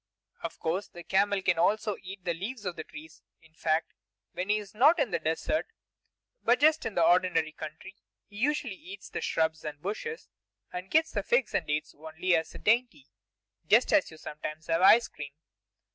[0.41, 3.93] Of course, the camel can also eat the leaves of the trees; in fact,
[4.31, 5.67] when he is not in the desert,
[6.41, 7.93] but just in the ordinary country,
[8.25, 10.27] he usually eats from the shrubs and bushes,
[10.73, 13.11] and gets figs and dates only as a dainty,
[13.67, 15.33] just as you sometimes have ice cream.